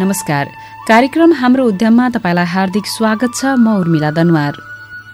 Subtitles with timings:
[0.00, 0.48] नमस्कार।
[0.88, 4.54] कार्यक्रम हाम्रो उद्यममा तपाईँलाई हार्दिक स्वागत छ। म उर्मिला दनवार।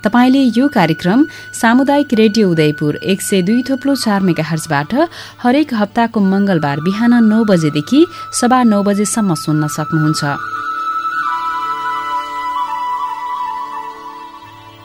[0.05, 1.25] तपाईँले यो कार्यक्रम
[1.57, 4.93] सामुदायिक रेडियो उदयपुर एक सय दुई थोप्लो चार मेगा हर्जबाट
[5.41, 8.01] हरेक हप्ताको मंगलबार बिहान नौ बजेदेखि
[8.41, 10.23] सभा नौ बजेसम्म सुन्न सक्नुहुन्छ।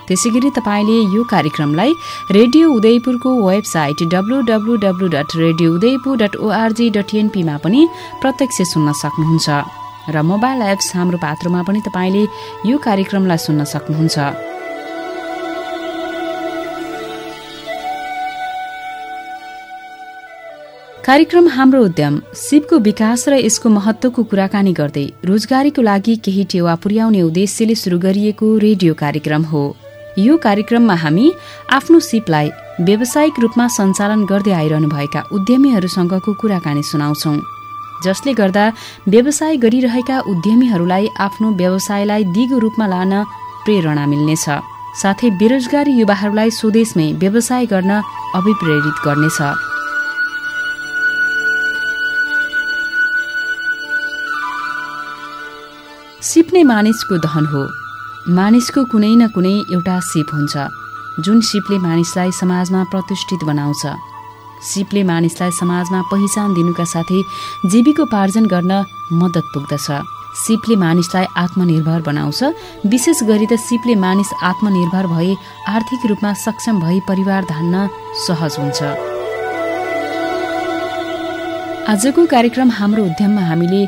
[0.07, 1.91] त्यसै गरी तपाईँले यो कार्यक्रमलाई
[2.31, 7.81] radio उदयपुरको website W W W dot radio Udayapur dot ORG dot एनपीमा पनि
[8.23, 9.49] प्रत्यक्ष सुन्न सक्नुहुन्छ।
[10.11, 12.23] र मोबाइल एप्स हाम्रो पात्रोमा पनि तपाईँले
[12.65, 14.17] यो कार्यक्रमलाई सुन्न सक्नुहुन्छ।
[21.05, 27.21] कार्यक्रम हाम्रो उद्यम सिपको विकास र यसको महत्वको कुराकानी गर्दै रोजगारीको लागि केही टेवा पुर्याउने
[27.21, 29.63] उद्देश्यले शुरू गरिएको रेडियो कार्यक्रम हो।
[30.17, 31.31] यो कार्यक्रममा हामी
[31.71, 32.49] आफ्नो सिपलाई
[32.81, 37.37] व्यावसायिक रूपमा सञ्चालन गर्दै आइरहनुभएका उद्यमीहरूसँगको कुराकानी सुनाउँछौं।
[38.03, 38.65] जसले गर्दा
[39.07, 43.13] व्यवसाय गरिरहेका उद्यमीहरूलाई आफ्नो व्यवसायलाई दिगो रूपमा लान
[43.65, 44.45] प्रेरणा मिल्नेछ।
[45.01, 47.91] साथै बेरोजगारी युवाहरूलाई स्वदेशमै व्यवसाय गर्न
[48.35, 49.39] अभिप्रेरित गर्नेछ।
[56.21, 57.63] सिप नै मानिसको धन हो।
[58.35, 60.55] मानिसको कुनै न कुनै एउटा सिप हुन्छ
[61.25, 63.83] जुन सिपले मानिसलाई समाजमा प्रतिष्ठित बनाउँछ।
[64.63, 67.19] सिपले मानिसलाई समाजमा पहिचान दिनुका साथै
[67.71, 68.71] जीविकोपार्जन गर्न
[69.13, 69.87] मद्दत पुग्दछ।
[70.37, 72.43] सिपले मानिसलाई आत्मनिर्भर बनाउँछ।
[72.85, 75.31] विशेष गरी त सिपले मानिस आत्मनिर्भर भए
[75.67, 77.87] आर्थिक रूपमा सक्षम भई परिवार धान्न
[78.25, 78.79] सहज हुन्छ।
[81.89, 83.81] आजको कार्यक्रम हाम्रो उद्यममा हामीले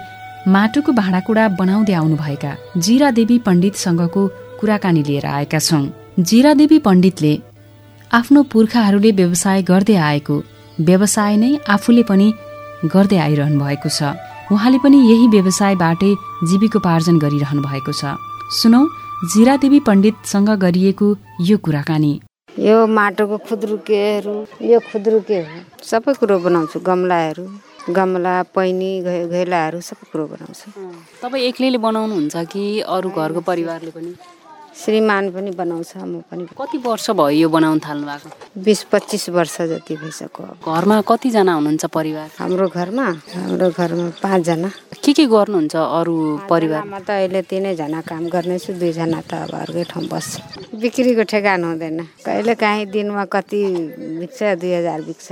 [0.47, 4.28] माटोको भाँडाकुँडा बनाउँदै आउनुभएका जिरा देवी पण्डितसँगको
[4.59, 5.84] कुराकानी लिएर आएका छौं।
[6.19, 7.34] जिरा देवी पण्डितले
[8.12, 10.35] आफ्नो पुर्खाहरूले व्यवसाय गर्दै आएको
[10.88, 12.28] व्यवसाय नै आफूले पनि
[12.94, 14.16] गर्दै आइरहनु भएको छ।
[14.53, 16.12] उहाँले पनि यही व्यवसायबाटै
[16.50, 18.18] जीविकोपार्जन गरिरहनु भएको छ।
[18.59, 18.81] सुनौ
[19.31, 21.08] जिरादेवी पण्डितसँग गरिएको
[21.50, 22.14] यो कुराकानी।
[22.59, 24.36] यो माटोको खुद्रुकेहरू
[24.72, 25.59] यो खुद्रुके हो
[25.92, 27.46] सबै कुरो बनाउँछु गमलाहरू
[27.96, 28.92] गमला पैनी
[29.31, 30.68] घैलाहरू सबै कुरो बनाउँछु।
[31.22, 32.63] तपाईँ एक्लैले बनाउनुहुन्छ कि
[32.96, 34.12] अरू घरको परिवारले पनि?
[34.71, 38.29] श्रीमान पनि बनाउँछ म पनि कति वर्ष भयो यो बनाउन थाल्नु भएको
[38.63, 42.29] बिस पच्चिस वर्ष जति भइसक्यो घरमा कतिजना हुनुहुन्छ परिवार?
[42.39, 44.69] हाम्रो घरमा हाम्रो घरमा पाँचजना।
[45.03, 46.15] के के गर्नुहुन्छ अरू
[46.49, 51.99] परिवारमा त अहिले तिनैजना काम गर्नेछु दुईजना त अब अर्कै ठाउँ बस्छ। बिक्रीको ठेगान हुँदैन।
[52.25, 53.61] कहिले काहीँ दिनमा कति
[54.23, 55.27] बिक्छ दुई हजार बिक्छ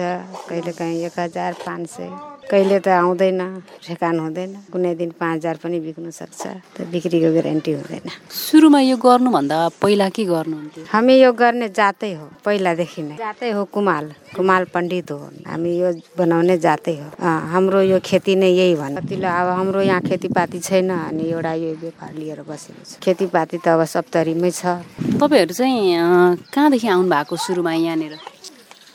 [0.49, 2.09] कहिले काहीँ एक हजार पाँच सय।
[2.49, 3.41] कहिले त आउँदैन
[3.85, 6.41] ठेकान हुँदैन। कुनै दिन पाँच हजार पनि बिक्नु सक्छ
[6.73, 10.83] त बिक्रीको ग्यारेन्टी हुँदैन। सुरुमा यो गर्नुभन्दा पहिला के गर्नुहुन्थ्यो?
[10.89, 15.89] हामी यो गर्ने जातै हो पहिलादेखि नै। जातै हो कुमाल। कुमाल पण्डित हो। हामी यो
[16.17, 20.89] बनाउने जातै हो। हाम्रो यो खेती नै यही भन्। कतिले अब हाम्रो यहाँ खेतीपाती छैन
[20.89, 24.81] अनि एउटा यो व्यापार लिएर बसेको छ। खेतीपाती त अब सप्तरीमै छ।
[25.21, 28.38] तपाईँहरू चाहिँ कहाँदेखि आउनु भएको सुरुमा यहाँनिर?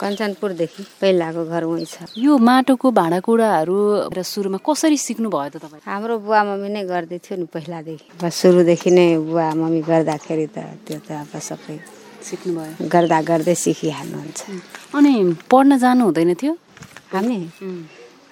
[0.00, 3.76] कञ्चनपुरदेखि पहिलाको घर उहीँ छ। यो माटोको भाँडाकुँडाहरू
[4.10, 5.82] सुरुमा कसरी सिक्नु भयो त तपाईँ?
[5.86, 10.58] हाम्रो बुवा मम्मी नै गर्दै थियो नि पहिलादेखि। अब सुरुदेखि नै बुवा मम्मी गर्दाखेरि त
[10.82, 11.76] त्यो त अब सबै
[12.26, 14.40] सिक्नुभयो। गर्दा गर्दै सिकिहाल्नुहुन्छ।
[14.96, 15.12] अनि
[15.50, 16.52] पढ्न जानु हुँदैन थियो?
[17.14, 17.38] हामी?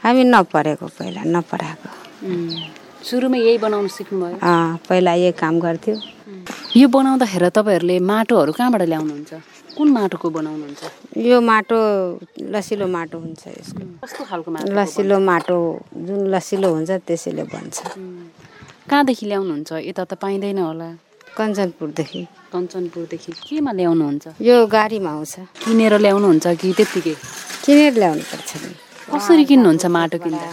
[0.03, 1.89] हामी नपढेको पहिला नपढाएको।
[3.07, 4.37] सुरुमा यही बनाउनु सिक्नुभयो?
[4.89, 5.95] पहिला यही काम गर्थ्यो।
[6.81, 9.33] यो बनाउँदाखेरि तपाईँहरूले माटोहरू कहाँबाट ल्याउनुहुन्छ?
[9.77, 10.83] कुन माटोको बनाउनुहुन्छ?
[11.17, 11.79] यो माटो
[12.55, 15.57] लसिलो माटो हुन्छ यसको। कस्तो खालको माटो लसिलो माटो
[15.97, 17.79] जुन लसिलो हुन्छ त्यसैले बन्छ।
[18.91, 19.71] कहाँदेखि ल्याउनुहुन्छ?
[19.89, 20.89] यता त पाइँदैन होला।
[21.37, 22.23] कञ्चनपुरदेखि।
[22.53, 24.27] कञ्चनपुरदेखि केमा ल्याउनुहुन्छ?
[24.45, 25.35] यो गाडीमा आउँछ।
[25.65, 27.15] किनेर ल्याउनुहुन्छ कि त्यत्तिकै?
[27.65, 28.71] किनेर ल्याउनु पर्छ नि।
[29.09, 30.51] कसरी किन्नुहुन्छ माटो किन्दा?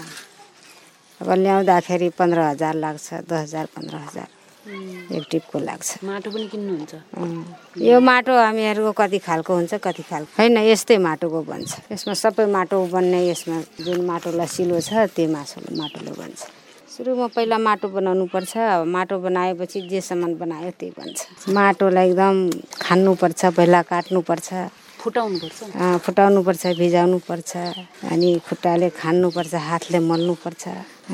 [1.22, 4.28] अब ल्याउँदाखेरि पन्ध्र हजार लाग्छ दस हजार पन्ध्र हजार।
[4.60, 6.94] एक टिपको लाग्छ। माटो पनि किन्नुहुन्छ?
[7.80, 12.76] यो माटो हामीहरूको कति खालको हुन्छ कति खालको होइन यस्तै माटोको बन्छ यसमा सबै माटो
[12.92, 16.40] बन्ने यसमा जुन माटो लसिलो छ त्यो मासु माटोले बन्छ।
[16.92, 22.36] सुरुमा पहिला माटो बनाउनु पर्छ अब माटो बनाएपछि जे सामान बनायो त्यही बन्छ। माटोलाई एकदम
[22.84, 24.48] खान्नुपर्छ पहिला काट्नुपर्छ।
[25.00, 25.60] फुटाउनुपर्छ
[26.06, 27.52] फुटाउनुपर्छ भिजाउनुपर्छ
[28.12, 30.64] अनि खुट्टाले खान्नुपर्छ हातले मल्नुपर्छ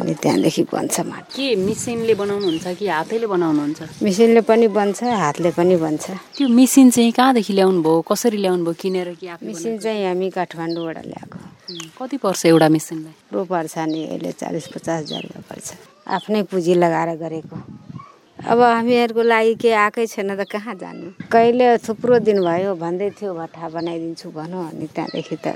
[0.02, 3.80] अनि त्यहाँदेखि बन्छ माटो। के मिसिनले बनाउनुहुन्छ कि हातैले बनाउनुहुन्छ?
[4.04, 6.06] मिसिनले पनि बन्छ हातले पनि बन्छ।
[6.36, 8.02] त्यो मिसिन चाहिँ कहाँदेखि ल्याउनु भयो?
[8.10, 8.74] कसरी ल्याउनु भयो?
[8.82, 11.40] किनेर कि मिसिन चाहिँ हामी काठमाडौँबाट ल्याएको।
[11.96, 13.14] कति पर्छ एउटा मिसिनलाई?
[13.34, 15.68] रो पर्छ नि यसले चालिस पचास हजार पर्छ।
[16.08, 17.85] आफ्नै पुँजी लगाएर गरेको।
[18.40, 21.08] अब हामीहरूको लागि के आएकै छैन त कहाँ जानु?
[21.32, 25.56] कहिले थुप्रो दिन भयो भन्दै थियो भट्ठा बनाइदिन्छु भनौँ अनि त्यहाँदेखि त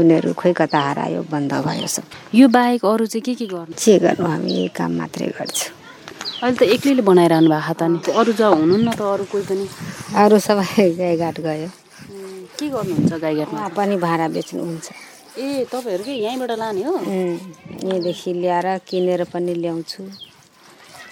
[0.00, 2.04] उनीहरू खोइ कता हरायो बन्द भयो सब।
[2.34, 3.74] यो बाहेक अरू चाहिँ के के गर्नु?
[3.84, 5.66] के गर्नु हामी यही काम मात्रै गर्छु।
[6.42, 9.66] अहिले त एक्लैले बनाइरहनु भएको त नि अरू जहाँ हुनुहुन्न त अरू कोही पनि?
[10.24, 11.68] अरू सबै गाईघाट गयो।
[12.58, 13.68] के गर्नुहुन्छ गाईघाटमा?
[13.76, 14.86] पनि भाडा बेच्नुहुन्छ
[15.38, 16.94] ए तपाईँहरूकै यहीँबाट लाने हो?
[17.06, 20.02] यहीँदेखि ल्याएर किनेर पनि ल्याउँछु।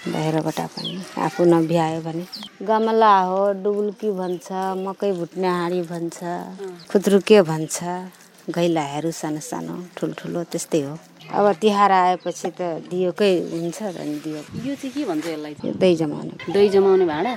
[0.03, 2.25] बाहिरबाट पनि आफू नभ्यायो भने।
[2.67, 4.49] गमला हो डुबुल्की भन्छ
[4.83, 6.19] मकै भुट्ने हाँडी भन्छ
[6.91, 7.77] खुद्रुके भन्छ
[8.51, 10.99] गैलाहरू सानो सानो ठुल्ठुलो त्यस्तै हो।
[11.31, 12.61] अब तिहार आएपछि त
[12.91, 17.35] दियोकै हुन्छ र नि दियो। यो चाहिँ के भन्छ यसलाई दही जमाउने दही जमाउने भाँडा?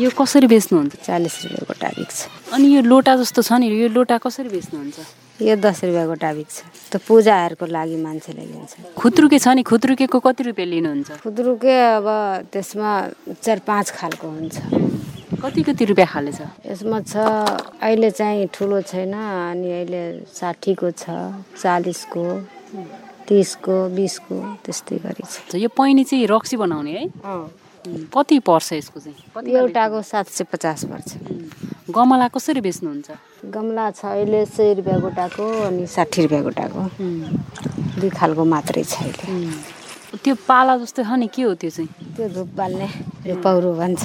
[0.00, 0.92] यो कसरी बेच्नुहुन्छ?
[1.04, 2.16] चालिस रुपियाँ गोटा बिक्छ।
[2.56, 4.98] अनि यो लोटा जस्तो छ नि यो लोटा कसरी बेच्नुहुन्छ?
[5.42, 6.54] यो दस रुपियाँ गोटा बिक्छ
[6.94, 11.10] त पूजाहरूको लागि मान्छेले लिन्छ खुत्रुके छ नि खुत्रुकेको कति रुपियाँ लिनुहुन्छ?
[11.26, 12.06] खुद्रुके अब
[12.54, 12.90] त्यसमा
[13.42, 14.56] चार पाँच खालको हुन्छ।
[15.42, 16.46] कति कति रुपियाँ खाले छ?
[16.70, 17.14] यसमा छ
[17.82, 19.14] अहिले चाहिँ ठुलो छैन
[19.50, 21.04] अनि अहिले साठीको छ
[21.58, 22.24] चालिसको
[23.26, 27.04] तिसको बिसको त्यस्तै गरी छ। यो पैनी चाहिँ रक्सी बनाउने है?
[28.14, 29.18] कति पर्छ यसको चाहिँ?
[29.50, 31.10] एउटाको सात सय पचास पर्छ।
[31.84, 33.10] गमला कसरी बेच्नुहुन्छ?
[33.52, 36.80] गमला छ अहिले सय रुपियाँ गोटाको अनि साठी रुपियाँ गोटाको।
[38.00, 41.88] दुई खालको मात्रै छ अहिले। त्यो पाला जस्तो छ नि के हो त्यो चाहिँ?
[42.16, 42.88] त्यो धुप बाल्ने
[43.28, 44.00] यो पौरो भन्छ।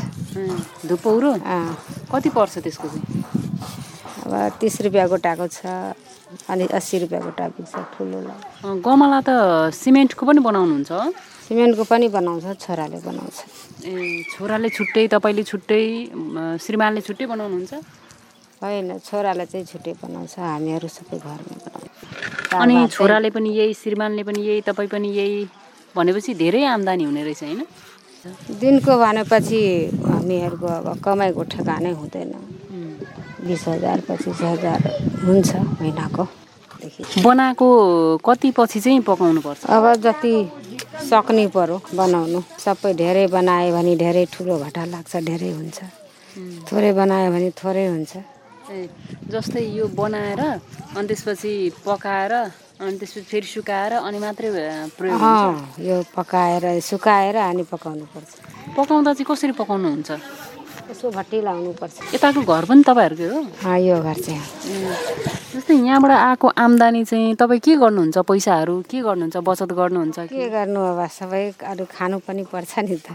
[0.91, 1.31] धुपौरो
[2.11, 3.07] कति पर्छ त्यसको चाहिँ?
[4.27, 5.95] अब तिस रुपियाँ गोटाको छ
[6.51, 10.91] अनि अस्सी रुपियाँ गोटा बिक्छ ठुलोलाई गमला त सिमेन्टको पनि बनाउनुहुन्छ?
[11.49, 13.37] सिमेन्टको पनि बनाउँछ छोराले बनाउँछ।
[13.81, 15.81] ए छोराले छुट्टै तपाईँले छुट्टै
[16.61, 17.73] श्रीमानले छुट्टै बनाउनुहुन्छ?
[18.61, 24.39] होइन छोराले चाहिँ छुट्टै बनाउँछ हामीहरू सबै घरमै बनाउँछ। अनि छोराले पनि यही श्रीमानले पनि
[24.45, 25.37] यही तपाईँ पनि यही
[25.97, 27.61] भनेपछि धेरै आम्दानी हुने रहेछ होइन?
[28.61, 29.61] दिनको भनेपछि
[30.05, 32.31] हामीहरूको अब कमाइको ठेगानै हुँदैन।
[33.41, 34.81] बिस हजार पच्चिस हजार
[35.25, 35.49] हुन्छ
[35.81, 36.23] महिनाको।
[37.25, 37.67] बनाएको
[38.23, 40.33] कति पछि चाहिँ पकाउनु पर्छ अब जति
[41.09, 45.79] सक्ने पऱ्यो बनाउनु। सबै धेरै बनायो भने धेरै ठुलो घाटा लाग्छ धेरै हुन्छ।
[46.67, 48.13] थोरै बनायो भने थोरै हुन्छ।
[49.33, 50.41] जस्तै यो बनाएर
[50.97, 51.53] अनि त्यसपछि
[51.87, 52.33] पकाएर
[52.79, 54.49] अनि त्यसपछि फेरि सुकाएर अनि मात्रै
[54.97, 58.31] प्रयोग यो पकाएर सुकाएर अनि पकाउनु पर्छ
[58.77, 60.09] पकाउँदा चाहिँ कसरी पकाउनुहुन्छ?
[60.89, 63.39] यसो भट्टी लाउनुपर्छ। यताको घर पनि तपाईँहरूकै हो?
[63.77, 64.41] यो घर चाहिँ
[65.53, 68.17] जस्तै यहाँबाट आएको आम्दानी चाहिँ तपाईँ के गर्नुहुन्छ?
[68.25, 69.37] पैसाहरू के गर्नुहुन्छ?
[69.37, 70.49] बचत गर्नुहुन्छ कि?
[70.49, 70.99] गर्नु अब?
[71.13, 73.07] सबै अरू खानु पनि पर्छ नि त।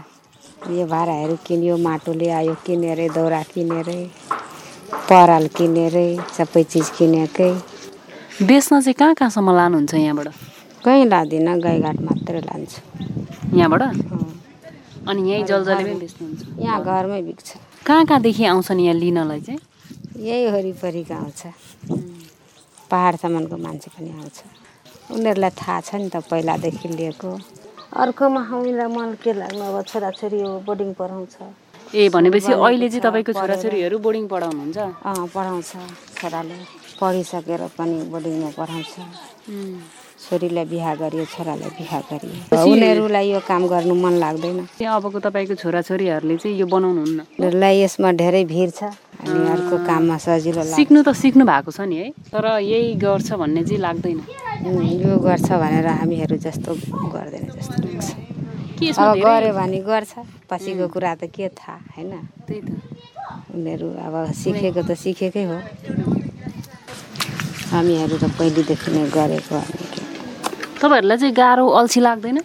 [0.71, 4.01] यो भाँडाहरू किन्यो माटोले आयो किनेरै दाउरा किनेरै
[5.09, 7.51] पराल किनेरै सबै चिज किनेकै।
[8.47, 10.27] बेच्न चाहिँ कहाँ कहाँसम्म लानुहुन्छ यहाँबाट?
[10.85, 12.79] कहीँ लाँदिनँ गाईघाट मात्रै लान्छु।
[13.57, 13.83] यहाँबाट।
[15.05, 17.47] अनि यहीँ जलजलेमै बेच्नुहुन्छ। यहाँ घरमै बिक्छ।
[17.85, 19.59] कहाँ कहाँदेखि आउँछन् यहाँ लिनलाई चाहिँ?
[20.17, 21.41] यही वरिपरिको आउँछ।
[22.89, 24.37] पाहाडसम्मको मान्छे पनि आउँछ।
[25.13, 27.29] उनीहरूलाई थाहा छ नि त पहिलादेखि लिएको।
[27.93, 31.35] अर्कोमा हामीलाई मन के लाग्नु अब छोराछोरी हो बोर्डिङ पढाउँछ।
[31.93, 34.77] ए भनेपछि अहिले चाहिँ तपाईँको छोराछोरीहरू बोर्डिङ पढाउनुहुन्छ?
[35.05, 35.71] अँ पढाउँछ।
[36.17, 36.57] छोराले
[36.97, 38.93] पढिसकेर पनि बोर्डिङमा पढाउँछ।
[40.15, 46.35] छोरीलाई बिहा गरियो छोरालाई बिहा गरियो। उनीहरूलाई यो काम गर्नु मन लाग्दैन। अबको तपाईँको छोराछोरीहरूले
[46.39, 51.43] चाहिँ यो बनाउनुहुन्न। उनीहरूलाई यसमा धेरै भिड छ अनि अर्को काममा सजिलो सिक्नु त सिक्नु
[51.45, 54.19] भएको छ नि है तर यही गर्छ भन्ने चाहिँ लाग्दैन।
[55.03, 56.71] यो गर्छ भनेर हामीहरू जस्तो
[57.11, 58.07] गर्दैन जस्तो लाग्छ।
[58.99, 60.13] अब गऱ्यो भने गर्छ
[60.49, 62.13] पछिको कुरा त के थाहा होइन?
[62.47, 62.69] त्यही त।
[63.55, 65.57] उनीहरू अब सिकेको त सिकेकै हो।
[67.71, 69.59] हामीहरू त पहिलेदेखि नै गरेको
[70.85, 72.37] तपाईँहरूलाई चाहिँ गाह्रो अल्छी लाग्दैन?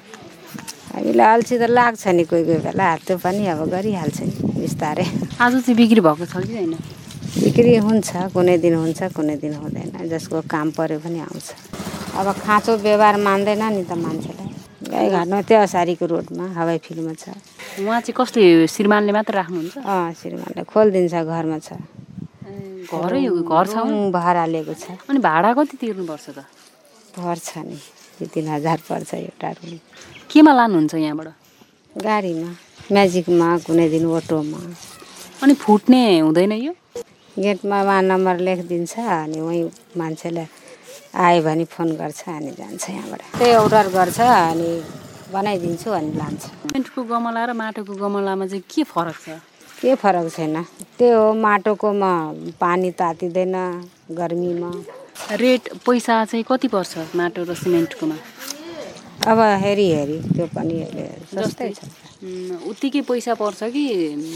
[0.97, 4.33] हामीलाई अल्छी त लाग्छ नि कोही कोही बेला। त्यो पनि अब गरिहाल्छ नि
[4.65, 5.07] बिस्तारै।
[5.45, 6.75] आज चाहिँ बिक्री भएको छ कि होइन
[7.45, 11.49] बिक्री हुन्छ कुनै दिन हुन्छ कुनै दिन हुँदैन। जसको काम पऱ्यो भने आउँछ।
[12.17, 14.49] अब खाँचो व्यवहार मान्दैन नि त मान्छेलाई
[14.89, 17.37] गाईघाटमा त्यो असारीको रोडमा हवाई फिल्डमा छ।
[17.85, 19.77] उहाँ चाहिँ कसले श्रीमानले मात्र राख्नुहुन्छ?
[19.85, 21.77] अँ श्रीमानले खोलिदिन्छ घरमा छ।
[22.89, 23.77] घरै घर छ
[24.17, 26.39] भाडा लिएको छ। अनि भाडा कति तिर्नुपर्छ त?
[27.15, 29.79] पर्छ नि। दुई तिन हजार पर्छ एउटा रुम।
[30.29, 31.29] केमा लानुहुन्छ यहाँबाट?
[31.97, 32.51] गाडीमा
[32.93, 34.61] म्याजिकमा कुनै दिन अटोमा।
[35.43, 36.73] अनि फुट्ने हुँदैन यो?
[37.41, 39.65] गेटमा वहाँ नम्बर लेखिदिन्छ अनि वहीँ
[39.97, 40.45] मान्छेले
[41.17, 44.71] आयो भने फोन गर्छ अनि जान्छ यहाँबाट। त्यही अर्डर गर्छ अनि
[45.33, 49.41] बनाइदिन्छु अनि लान्छ। सिमेन्टको गमला र माटोको गमलामा चाहिँ के फरक छ?
[49.81, 50.57] के फरक छैन।
[50.99, 52.13] त्यो हो माटोकोमा
[52.61, 53.57] पानी तातिँदैन
[54.13, 54.71] गर्मीमा।
[55.41, 58.17] रेट पैसा चाहिँ कति पर्छ माटो र सिमेन्टकोमा?
[59.31, 60.77] अब हेरी हेरी त्यो पनि
[61.35, 61.81] सस्तै छ।
[62.71, 63.85] उत्तिकै पैसा पर्छ कि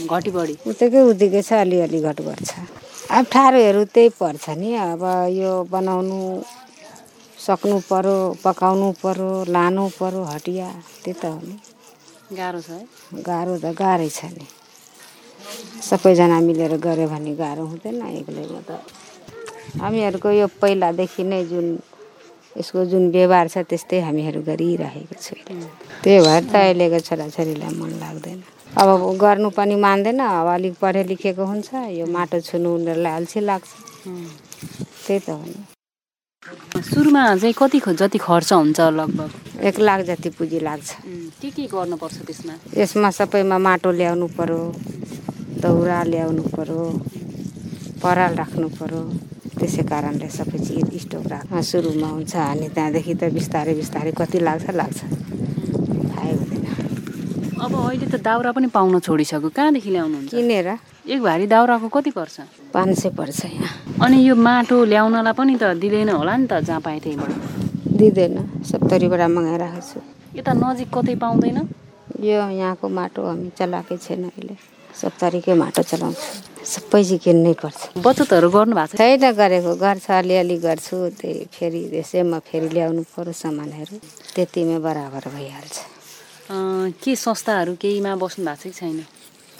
[0.09, 0.55] घटी बढी?
[0.67, 2.49] उत्तिकै उत्तिकै छ अलिअलि घट गर्छ
[3.11, 5.03] अप्ठ्यारोहरू त्यही पर्छ नि। अब
[5.35, 6.19] यो बनाउनु
[7.45, 10.69] सक्नु पऱ्यो पकाउनु पऱ्यो लानु पऱ्यो हटिया
[11.03, 11.55] त्यही त हो नि।
[12.37, 12.83] गाह्रो छ है।
[13.21, 14.47] गाह्रो त गाह्रै छ नि।
[15.89, 18.81] सबैजना मिलेर गऱ्यो भने गाह्रो हुँदैन एक्लैमा त
[19.81, 21.67] हामीहरूको यो पहिलादेखि नै जुन
[22.57, 25.39] यसको जुन व्यवहार छ त्यस्तै हामीहरू गरिरहेको छौँ।
[26.03, 28.39] त्यही भएर त अहिलेको छोराछोरीलाई मन लाग्दैन।
[28.79, 28.89] अब
[29.23, 33.69] गर्नु पनि मान्दैन अब अलिक पढे लेखेको हुन्छ यो माटो छुनु उनीहरूलाई अल्छी लाग्छ।
[35.05, 35.43] त्यही त हो
[36.91, 39.29] सुरुमा चाहिँ कति जति खर्च हुन्छ लगभग?
[39.67, 40.87] एक लाख जति पुँजी लाग्छ।
[41.41, 42.53] के के गर्नुपर्छ त्यसमा?
[42.77, 44.61] यसमा सबैमा माटो ल्याउनु पर्यो
[45.63, 46.83] दौरा ल्याउनु पर्यो
[48.03, 53.73] पराल राख्नु पर्यो। त्यसै कारणले सबै चिज स्टोक राख्न सुरुमा हुन्छ अनि त्यहाँदेखि त बिस्तारै
[53.79, 54.99] बिस्तारै कति लाग्छ लाग्छ।
[56.11, 56.65] थाहै हुँदैन।
[57.63, 60.31] अब अहिले त दाउरा पनि पाउन छोडिसक्यो। कहाँदेखि ल्याउनुहुन्छ?
[60.35, 60.67] किनेर।
[61.07, 62.35] एक भारी दाउराको कति पर्छ?
[62.73, 63.71] पाँच सय पर्छ यहाँ।
[64.05, 67.31] अनि यो माटो ल्याउनलाई पनि त दिँदैन होला नि त जहाँ पाए त्यहीँबाट
[67.99, 68.35] दिँदैन।
[68.69, 69.99] सत्तरीबाट मगाइरहेको छु।
[70.35, 71.57] यता नजिक कतै पाउँदैन?
[72.19, 74.55] यो यहाँको माटो हामी चलाएकै छैन अहिले।
[75.01, 78.97] सत्तरीकै माटो चलाउँछु। सबै चिज किन्नै पर्छ। बचतहरू गर्नु भएको छ?
[78.97, 83.95] छैन गरेको गर्छ अलिअलि गर्छु त्यही फेरि त्यसैमा फेरि ल्याउनु पर्यो सामानहरू।
[84.35, 85.75] त्यतिमै बराबर भइहाल्छ।
[87.01, 88.97] के संस्थाहरू केहीमा बस्नु भएको छ कि छैन?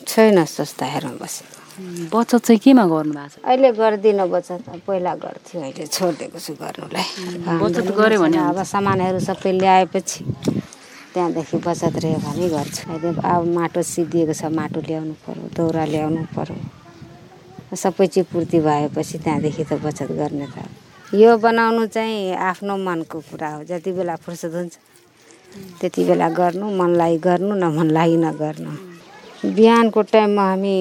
[0.06, 1.58] छैन संस्थाहरूमा बसेको।
[2.14, 3.46] बचत चाहिँ केमा गर्नु भएको छ?
[3.46, 7.08] अहिले गर्दिनँ बचत पहिला गर्थ्यो अहिले छोडिदिएको छु गर्नुलाई।
[7.62, 10.20] बचत गऱ्यो भने अब सामानहरू सबै ल्याएपछि
[11.14, 16.22] त्यहाँदेखि बचत रह्यो भने गर्छु। अहिले अब माटो सिद्धिएको छ माटो ल्याउनु पर्यो दौरा ल्याउनु
[16.36, 16.56] पर्यो।
[17.74, 20.70] सबै चिज पूर्ति भएपछि त्यहाँदेखि त बचत गर्ने त
[21.18, 24.76] यो बनाउनु चाहिँ आफ्नो मनको कुरा हो। जति बेला फुर्सद हुन्छ
[25.80, 28.72] त्यति बेला गर्नु मनलाई गर्नु न मनलाई नगर्नु।
[29.56, 30.76] बिहानको टाइममा हामी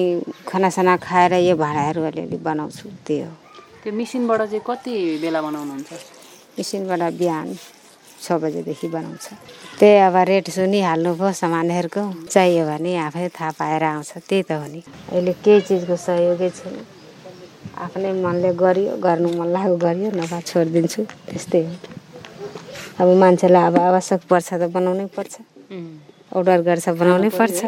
[0.47, 3.31] खानासाना खाएर यो भाँडाहरू अलिअलि बनाउँछु त्यही हो।
[3.83, 5.89] त्यो मिसिनबाट चाहिँ कति बेला बनाउनुहुन्छ?
[6.57, 7.47] मिसिनबाट बिहान
[8.23, 9.25] छ बजेदेखि बनाउँछ।
[9.79, 12.03] त्यही अब रेट सुनिहाल्नु भयो सामानहरूको।
[12.33, 14.81] चाहियो भने आफै थाहा पाएर आउँछ त्यही त हो नि।
[15.11, 16.75] अहिले केही चिजको सहयोगै छैन।
[17.75, 21.73] आफ्नै मनले गरियो गर्नु मन लाग्यो गरियो नभए छोडिदिन्छु त्यस्तै हो।
[23.01, 25.33] अब मान्छेलाई अब आवश्यक पर्छ त बनाउनै पर्छ।
[26.35, 27.59] अर्डर गर्छ बनाउनै पर्छ।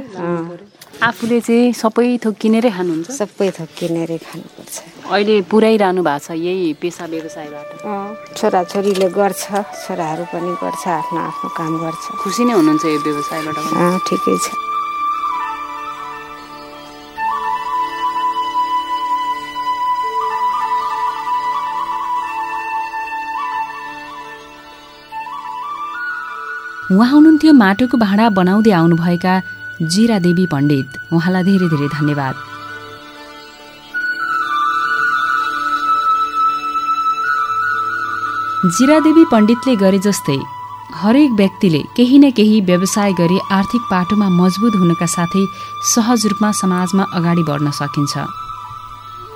[0.98, 3.08] आफूले चाहिँ सबै थोक किनेरै खानुहुन्छ?
[3.22, 4.76] सबै थोक किनेरै खानुपर्छ।
[5.14, 7.68] अहिले पुऱ्याइरहनु भएको छ यही पेसा व्यवसायबाट?
[7.86, 9.44] अँ, छोराछोरीले गर्छ
[9.86, 13.58] छोराहरू पनि गर्छ आफ्नो आफ्नो काम गर्छ। खुसी नै हुनुहुन्छ यो व्यवसायबाट
[14.10, 14.48] ठिकै छ।
[26.88, 29.34] उहाँ हुनुहुन्थ्यो माटोको भाँडा बनाउँदै आउनुभएका
[29.82, 32.36] जिरा देवी पण्डित उहाँलाई धेरै धेरै धन्यवाद।
[38.78, 40.38] जिरादेवी पण्डितले गरे जस्तै
[40.94, 45.46] हरेक व्यक्तिले केही न केही व्यवसाय गरी आर्थिक पाटोमा मजबुत हुनका साथै
[45.94, 48.18] सहज रूपमा समाजमा अगाडि बढ्न सकिन्छ।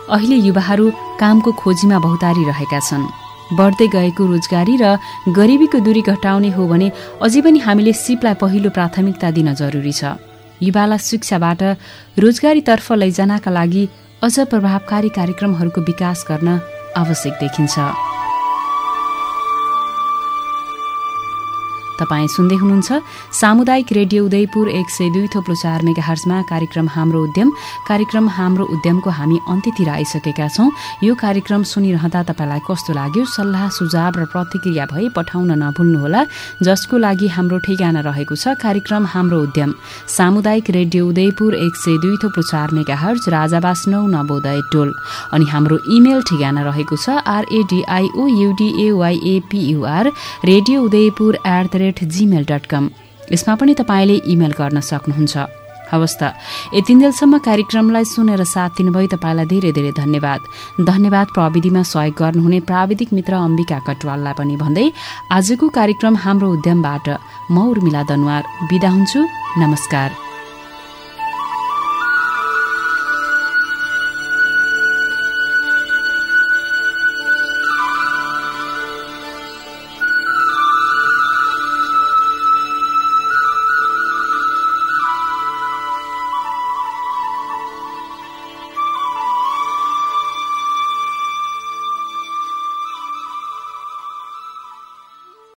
[0.10, 0.89] अहिले युवाहरू
[1.21, 3.05] कामको खोजीमा बहुतारी रहेका छन्।
[3.53, 4.98] बढ्दै गएको रोजगारी र
[5.38, 10.17] गरिबीको दूरी घटाउने हो भने अझै पनि हामीले सिपलाई पहिलो प्राथमिकता दिन जरुरी छ।
[10.62, 11.62] युवालाई शिक्षाबाट
[12.20, 13.84] रोजगारीतर्फ लैजानका लागि
[14.24, 16.60] अझ प्रभावकारी कार्यक्रमहरूको विकास गर्न
[16.98, 18.11] आवश्यक देखिन्छ।
[22.01, 22.89] तपाईँ सुन्दै हुनुहुन्छ।
[23.31, 27.50] सामुदायिक रेडियो उदयपुर एक सय दुई थोप्लो चार मेगा हर्जमा कार्यक्रम हाम्रो उद्यम।
[27.88, 30.70] कार्यक्रम हाम्रो उद्यमको हामी अन्त्यतिर आइसकेका छौं।
[31.03, 33.25] यो कार्यक्रम सुनिरहँदा तपाईँलाई कस्तो लाग्यो?
[33.27, 36.22] सल्लाह सुझाव र प्रतिक्रिया भए पठाउन नभुल्नुहोला।
[36.63, 39.70] जसको लागि हाम्रो ठेगाना रहेको छ कार्यक्रम हाम्रो उद्यम।
[40.08, 44.89] सामुदायिक रेडियो उदयपुर एक सय दुई थोप्लो चार मेगा हर्ज राजावास नौ नवोदय टोल।
[45.34, 50.12] अनि हाम्रो इमेल ठेगाना रहेको छ आरएडीआईओ युडिएवाईएपीयुआर
[50.46, 52.89] radio Udaipur at the rate Gmail dot कम
[53.31, 55.36] यसमा पनि तपाईँले इमेल गर्न सक्नुहुन्छ।
[55.91, 56.24] हवस् त
[56.71, 60.39] यतिन्जेलसम्म कार्यक्रमलाई सुनेर साथ दिनुभयो तपाईँलाई धेरै धेरै धन्यवाद।
[60.88, 64.88] धन्यवाद प्रविधिमा सहयोग गर्नुहुने प्राविधिक मित्र अम्बिका कटवाललाई पनि भन्दै
[65.36, 67.07] आजको कार्यक्रम हाम्रो उद्यमबाट
[67.51, 69.19] म उर्मिला दनुवार बिदा हुन्छु
[69.60, 70.30] नमस्कार।